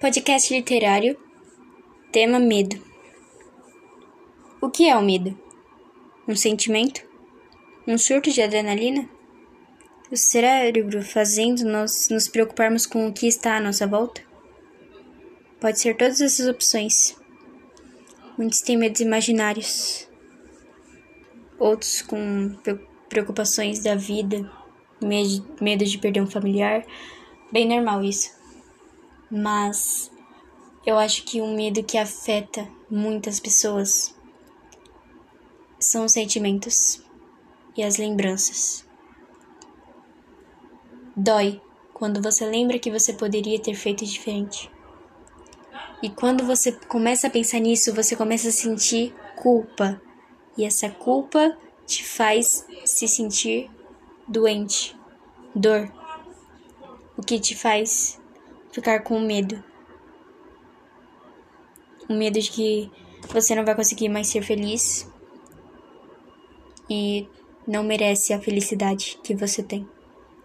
[0.00, 1.14] Podcast literário.
[2.10, 2.82] Tema medo.
[4.58, 5.38] O que é o medo?
[6.26, 7.02] Um sentimento?
[7.86, 9.06] Um surto de adrenalina?
[10.10, 14.22] O cérebro fazendo nós nos preocuparmos com o que está à nossa volta?
[15.60, 17.14] Pode ser todas essas opções.
[18.38, 20.08] Muitos têm medos imaginários,
[21.58, 22.56] outros com
[23.06, 24.50] preocupações da vida,
[25.60, 26.86] medo de perder um familiar.
[27.52, 28.39] Bem normal isso.
[29.30, 30.10] Mas
[30.84, 34.14] eu acho que um medo que afeta muitas pessoas
[35.78, 37.02] são os sentimentos
[37.76, 38.84] e as lembranças.
[41.16, 41.60] Dói
[41.94, 44.70] quando você lembra que você poderia ter feito diferente.
[46.02, 50.00] E quando você começa a pensar nisso, você começa a sentir culpa.
[50.56, 51.56] E essa culpa
[51.86, 53.70] te faz se sentir
[54.26, 54.96] doente,
[55.54, 55.92] dor.
[57.16, 58.19] O que te faz
[58.72, 59.62] ficar com medo.
[62.08, 62.90] O medo de que
[63.28, 65.08] você não vai conseguir mais ser feliz
[66.88, 67.28] e
[67.66, 69.88] não merece a felicidade que você tem.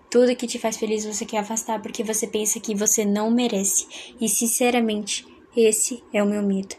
[0.10, 4.14] Tudo que te faz feliz você quer afastar porque você pensa que você não merece.
[4.22, 6.76] E sinceramente, esse é o meu medo.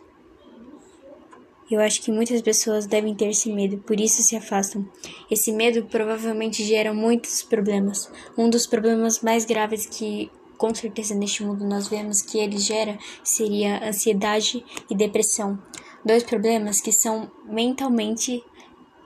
[1.69, 4.89] Eu acho que muitas pessoas devem ter esse medo, por isso se afastam.
[5.29, 8.09] Esse medo provavelmente gera muitos problemas.
[8.39, 12.99] Um dos problemas mais graves que com certeza neste mundo nós vemos que ele gera
[13.23, 15.59] seria ansiedade e depressão.
[16.05, 18.45] Dois problemas que são mentalmente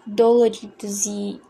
[0.07, 1.41] doloridos e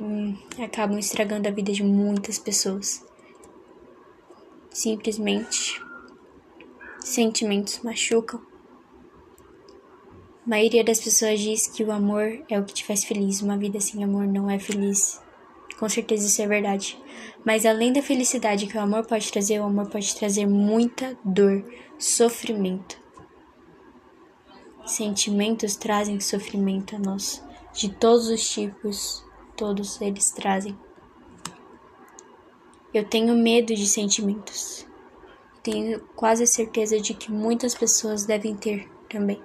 [0.00, 3.04] hum, acabam estragando a vida de muitas pessoas.
[4.70, 5.80] Simplesmente
[7.04, 8.40] Sentimentos machucam.
[10.46, 13.42] A maioria das pessoas diz que o amor é o que te faz feliz.
[13.42, 15.20] Uma vida sem amor não é feliz.
[15.78, 16.98] Com certeza isso é verdade.
[17.44, 21.64] Mas além da felicidade que o amor pode trazer, o amor pode trazer muita dor,
[21.98, 23.00] sofrimento.
[24.86, 29.24] Sentimentos trazem sofrimento a nós, de todos os tipos,
[29.56, 30.76] todos eles trazem.
[32.92, 34.86] Eu tenho medo de sentimentos
[35.62, 39.40] tenho quase certeza de que muitas pessoas devem ter também.